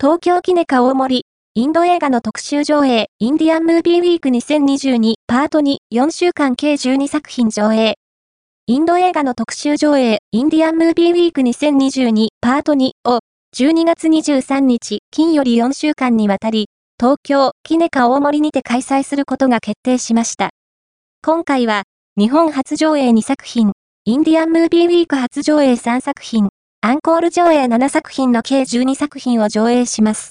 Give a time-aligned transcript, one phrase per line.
[0.00, 1.24] 東京キネカ大森、
[1.56, 7.96] インド映画の特集上映、インディアンムービーウィーク2022パート2、4週間計12作品上映。
[8.68, 13.18] インド映画の特集上映、インディアンムービーウィーク2022パート2を、
[13.56, 16.68] 12月23日、金より4週間にわたり、
[17.00, 20.50] 東京、キネカ大森にて開催することが決定しました。
[21.26, 21.82] 今回は、
[22.16, 23.72] 日本初上映2作品、
[24.04, 26.50] インディアンムービーウィーク初上映3作品、
[26.88, 30.26] アンコール上映7作品の計12作品を上映します。